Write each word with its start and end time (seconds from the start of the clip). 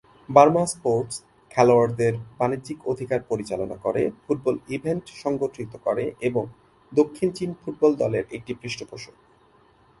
Burma 0.29 0.63
sports 0.65 1.15
খেলোয়াড়দের 1.51 2.13
বাণিজ্যিক 2.39 2.79
অধিকার 2.87 3.19
পরিচালনা 3.29 3.77
করে, 3.85 4.03
ফুটবল 4.23 4.55
ইভেন্ট 4.67 5.05
সংগঠিত 5.23 5.71
করে, 5.85 6.05
এবং 6.21 6.43
দক্ষিণ 6.91 7.29
চীন 7.37 7.49
ফুটবল 7.61 7.91
দলের 7.95 8.25
একটি 8.37 8.51
পৃষ্ঠপোষক। 8.61 9.15